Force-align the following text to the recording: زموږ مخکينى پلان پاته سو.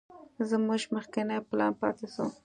زموږ 0.49 0.81
مخکينى 0.95 1.37
پلان 1.49 1.71
پاته 1.79 2.05
سو. 2.13 2.25